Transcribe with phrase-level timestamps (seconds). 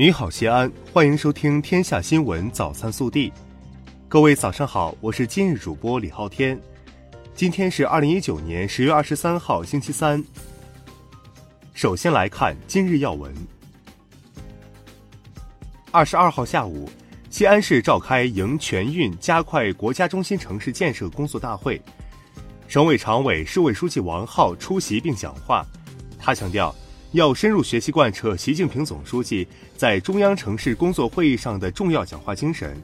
[0.00, 3.28] 你好，西安，欢迎收听《天下新闻早餐速递》。
[4.08, 6.58] 各位早上好，我是今日主播李昊天。
[7.34, 10.24] 今天是二零一九年十月二十三号，星期三。
[11.74, 13.30] 首先来看今日要闻。
[15.90, 16.88] 二十二号下午，
[17.28, 21.78] 西安市召开迎全运加快国家中心城市建设工作大会，
[22.66, 25.62] 省委常委、市委书记王浩出席并讲话。
[26.18, 26.74] 他强调，
[27.12, 29.46] 要深入学习贯彻习近平总书记
[29.76, 32.80] 在中央城市工作会议上的重要讲话精神，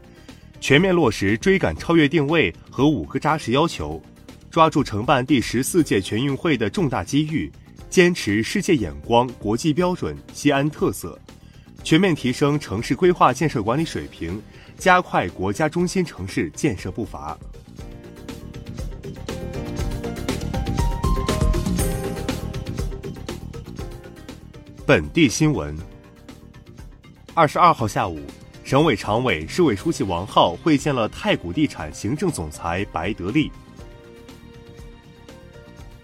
[0.60, 4.02] 全面落实追赶超越定位和五个扎实要求，
[4.50, 7.48] 抓住承办第十四届全运会的重大机遇，
[7.88, 11.16] 坚持世界眼光、国际标准、西安特色。
[11.84, 14.42] 全面提升城市规划建设管理水平，
[14.76, 17.38] 加快国家中心城市建设步伐。
[24.86, 25.76] 本地新闻。
[27.34, 28.20] 二十二号下午，
[28.62, 33.50] 省委常委、市委书记王浩会见了太古地产行政总裁白德利。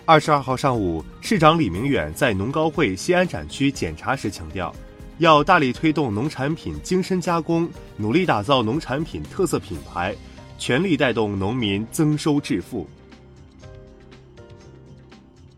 [0.04, 4.74] 二十二号上午，市长李明远在农高会西安展区检查时强调。
[5.18, 10.12] 要大力推动农产品精深加工，努力打造农产品特色品牌，
[10.58, 12.88] 全力带动农民增收致富。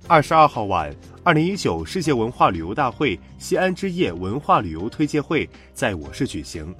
[0.06, 6.74] 二十二号晚，二零一九世界文化旅游大会西安之夜文化旅游推介会在我市举行，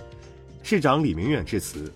[0.63, 1.91] 市长李明远致辞，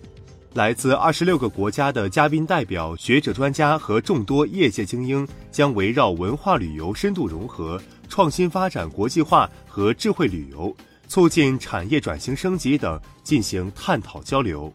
[0.55, 7.79] 来自二十六个国家的嘉宾代表、学者专家和众多业界精英将围绕文化旅游深度融合。
[8.07, 10.75] 创新发展、国际化和智慧旅游，
[11.07, 14.73] 促进产业转型升级等进行探讨交流。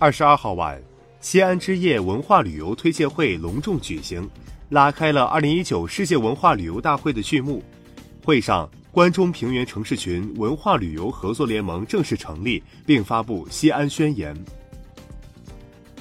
[0.00, 0.82] 二十二号晚，
[1.22, 4.28] 西安之夜文化旅游推介会隆重举行，
[4.70, 7.62] 拉开了二零一九世界文化旅游大会的序幕。
[8.24, 14.36] 会上，关中平原城市群文化旅游合作联盟正式成立，并发布西安宣言。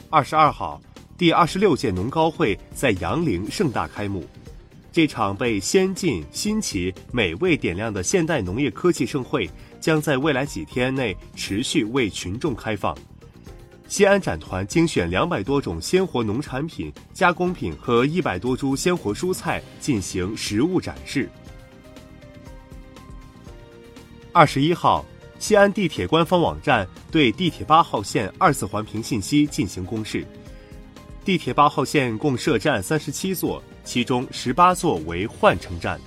[0.10, 0.82] 二十二号。
[1.20, 4.26] 第二十六届农高会在杨凌盛大开幕，
[4.92, 9.48] 这场被先进、新奇、美味点亮的现代农业科技盛会
[9.80, 12.98] 将在未来几天内持续为群众开放。
[13.92, 21.30] 西安展团精选两百多种鲜活农产品、加工品和一百多株鲜活蔬菜进行实物展示。
[24.32, 25.06] 二十一号，
[25.40, 30.26] 西安地铁官方网站对地铁八号线二次环评信息进行公示。
[31.26, 36.00] 地铁八号线共设站三十七座，其中十八座为换乘站。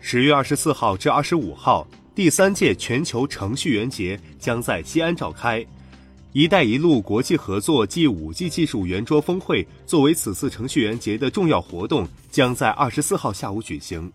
[0.00, 1.84] 十月二十四号至二十五号，
[2.18, 5.64] 第三届全球程序员节将在西安召开。
[6.34, 14.12] “一带一路”国际合作暨五 G 技术圆桌峰会作为此次程序员节的重要活动，将在二十四号下午举行。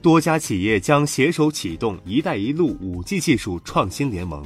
[0.00, 4.42] 多家企业将携手启动“一带一路”五 G 技术创新联盟。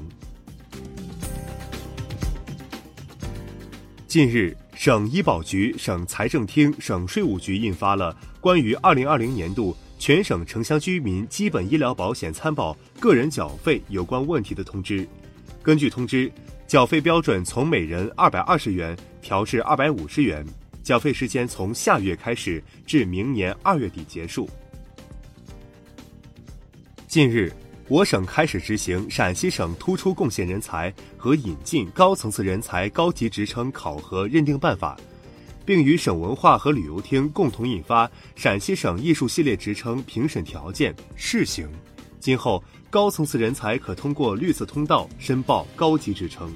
[4.08, 15.06] 近日，省医保局、省财政厅、省税务局印发了关于二零二零年度全省城乡居民基本医疗保险参保个人缴费有关问题的通知。
[15.62, 16.30] 根据通知，
[16.66, 20.46] 缴费标准从每人二百二十元调至二百五十元，
[20.82, 24.48] 缴费时间从下月开始至明年二月底结束。
[27.06, 27.52] 近日。
[27.90, 34.94] 我省开始执行陕西省突出贡献人才和引进高层次人才高级职称考核认定办法，
[35.68, 41.68] 并与省文化和旅游厅共同印发陕西省艺术系列职称评审条件试行。
[42.18, 46.50] 今后高层次人才可通过绿色通道申报高级职称。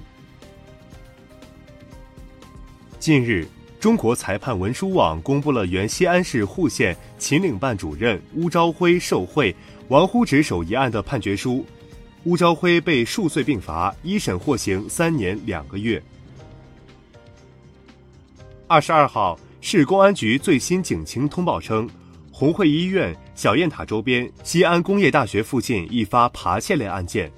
[2.98, 3.46] 近日，
[3.78, 9.54] 中国裁判文书网公布了原西安市户县秦岭办主任邬朝辉受贿。
[9.88, 11.66] 玩忽职守一案的判决书，
[12.24, 16.02] 邬朝辉被数罪并罚，一审获刑三年两个月。
[18.72, 21.86] 二十二号，市公安局最新警情通报称，
[22.30, 27.30] 红会医院、小雁塔周边、西安工业大学附近一发扒窃类案件，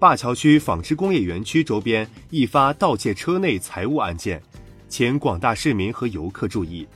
[0.00, 4.42] 灞桥区纺织工业园区周边一发盗窃车内财物案件，
[4.88, 6.88] 请广大市民和游客注意。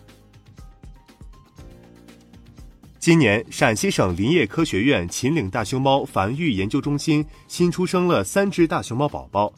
[2.99, 9.53] 今年，陕西省林业科学院秦岭大熊猫繁育研究中心新出生了三只大熊猫宝宝。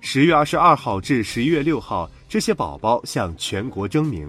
[0.00, 4.26] 十月二十二号至十一月六号，这些宝宝向全国征名。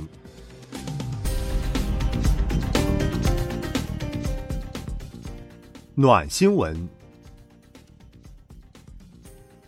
[5.96, 6.76] 暖新闻。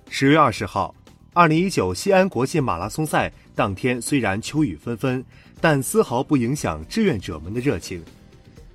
[0.09, 0.93] 十月二十号，
[1.31, 5.23] 二零一九西安国际马拉松赛当天，虽然秋雨纷纷，
[5.61, 8.03] 但丝毫不影响志愿者们的热情。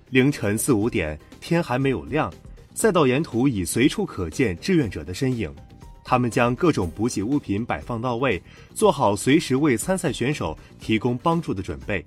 [0.08, 2.32] 凌晨四五点，天还没有亮，
[2.74, 5.54] 赛道沿途已随处可见志愿者的身影。
[6.10, 8.42] 他们将各种补给物品摆放到位，
[8.74, 12.04] 做好随时为参赛选手提供帮助的准备。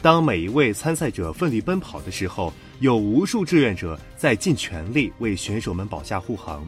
[0.00, 6.64] 当每一位参赛者奋力奔跑的时候，有无数志愿者在尽全力为选手们保驾护航。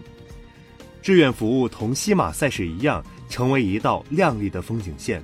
[1.01, 5.23] 志愿服务同西马赛事一样，成为一道亮丽的风景线。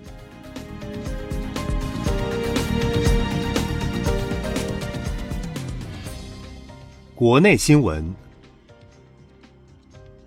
[7.12, 8.14] 国内新闻：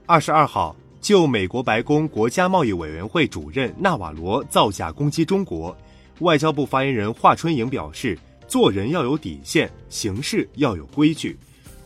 [0.06, 0.76] 二十二号，
[1.08, 5.74] 就美国白宫国家贸易委员会主任纳瓦罗造假攻击中国，
[6.20, 11.38] 外交部发言人华春莹表示：“做人要有底线，行事要有规矩。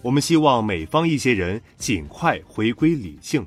[0.02, 3.46] 我们希望美方一些人尽快回归理性。”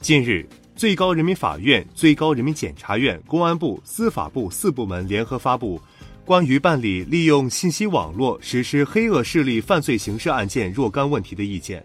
[0.00, 5.82] 近日，最高人民法院、最高人民检察院、公安部、司法部四部门联合发布。
[6.24, 11.84] 关于办理利用信息网络实施黑恶势力犯罪刑事案件若干问题的意见，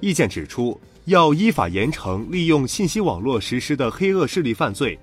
[0.00, 4.98] 意见指出，要依法严惩利用信息网络实施的黑恶势力犯罪，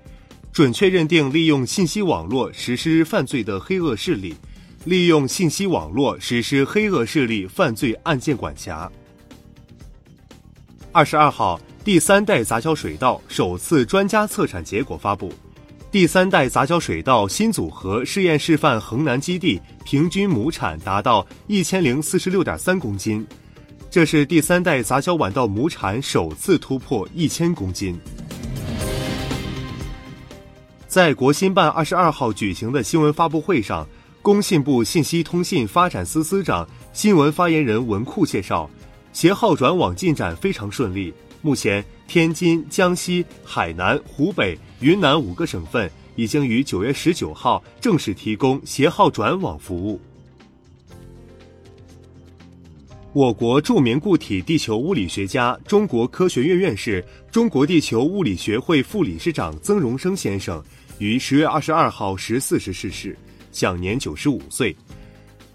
[0.52, 4.34] 准确认定利用信息网络实施犯罪的黑恶势力，
[4.84, 8.90] 利用信息网络实施黑恶势力犯罪案件管辖。
[10.92, 15.30] 二十二号，第三代杂交水稻首次专家测产结果发布。
[15.90, 23.26] 第三代杂交水稻新组合试验示范衡南基地平均亩产达到一千零四十六点三公斤，
[23.96, 27.98] 这是第三代杂交晚稻亩产首次突破一千公斤。
[30.86, 33.88] 在国新办二十二号举行的新闻发布会上，
[34.20, 38.68] 工信部信息通信发展司司长、新闻发言人文库介绍，
[39.14, 41.10] 携号转网进展非常顺利，
[41.40, 41.82] 目前。
[42.06, 49.98] 天津、江西、海南、湖北、云南五个省份已经于九月十九号正式提供携号转网服务。
[53.16, 57.02] 我国著名固体地球物理学家、中国科学院院士、
[57.32, 60.62] 中国地球物理学会副理事长曾荣生先生
[60.98, 63.16] 于十月二十二号十四时逝世，
[63.52, 64.76] 享年九十五岁。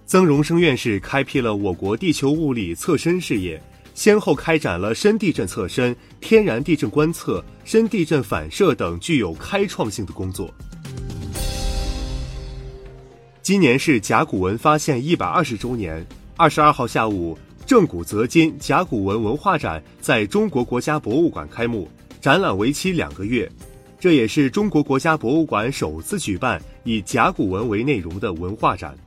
[0.08, 3.62] 曾荣生院士开辟了我国地球物理测深事业。
[3.94, 10.52] 先后开展了深地震测深、天然地震观测、深地震反射等具有开创性的工作。
[13.44, 16.04] 今年是甲骨文发现一百二十周年。
[16.38, 23.50] 二十二号下午，正古泽今甲骨文文化展在中国国家博物馆开幕，展览为期两个月。
[24.00, 28.98] 这也是中国国家博物馆首次举办以甲骨文为内容的文化展。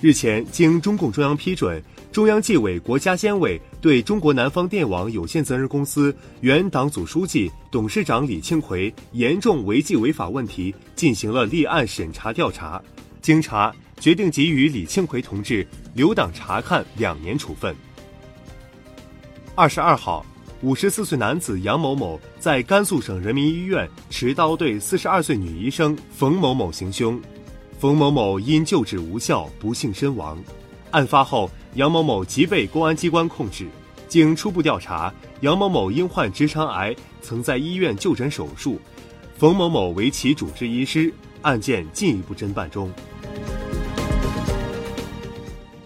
[0.00, 1.82] 日前，经中共中央批准。
[2.10, 12.82] 中央纪委国家监委对中国南方电网有限责任公司原党组书记、董事长李庆奎严重违纪违法问题进行了立案审查调查，
[13.20, 17.74] 经查决定给予李庆奎同志留党察看两年处分。
[19.54, 20.24] 二十二号，
[20.62, 27.20] 五十四岁男子杨某某在甘肃省人民医院持刀对四十二岁女医生冯某某行凶，
[27.78, 30.38] 冯某某因救治无效不幸身亡。
[30.90, 31.50] 案发后。
[31.74, 33.68] 杨某某即被公安机关控制。
[34.08, 35.12] 经初步调查，
[35.42, 38.80] 杨某某因患直肠癌，曾在医院就诊手术。
[39.36, 41.12] 冯某某为其主治医师，
[41.42, 42.90] 案件进一步侦办中。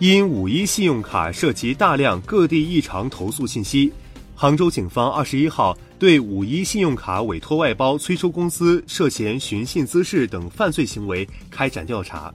[0.03, 3.93] 因五一信用卡涉及大量各地异常投诉信息，
[4.35, 12.35] 杭州警方二十一号对五一信用卡委托外包催收公司涉嫌寻衅滋事等犯罪行为开展调查。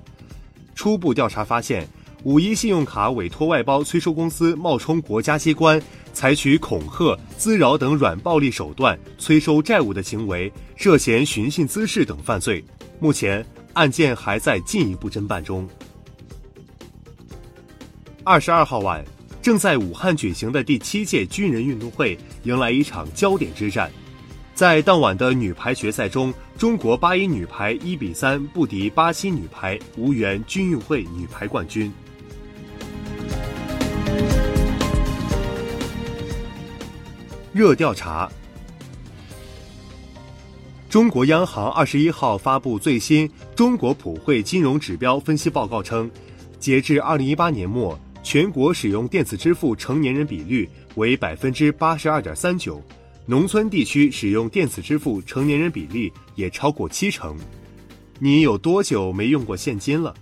[0.76, 1.86] 初步调查发现。
[2.24, 5.82] 五一信用卡委托外包催收公司冒充国家机关，
[6.14, 12.64] 采取恐吓、滋扰等软暴力手段催收债务的行为，涉嫌寻衅滋事等犯罪。
[13.00, 15.68] 目前案件还在进一步侦办中。
[18.28, 19.02] 二十二号晚，
[19.42, 23.90] 正在武汉举行的第七届军人运动会迎来一场焦点之战。
[24.54, 31.90] 在当晚的女排决赛中，中国八一女排一比三不敌巴西女排，无缘军运会女排冠军。
[37.54, 38.30] 热调查。
[40.90, 46.12] 中国央行二十一号发布最新《中国普惠金融指标分析报告》称，
[46.60, 47.98] 截至二零一八年末，
[48.30, 52.84] 全国使用电子支付成年人比率为百分之八十二点三九，
[53.26, 57.38] 农村地区使用电子支付成年人比例也超过七成。
[58.20, 60.14] 你有多久没用过现金了？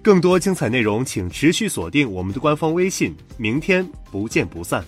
[0.00, 3.12] 更多精彩内容，请持续锁定我们的官方微信。
[3.36, 4.86] 明天不见不散。